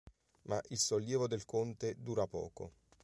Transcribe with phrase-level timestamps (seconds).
[0.45, 2.71] Ma il sollievo del Conte dura poco.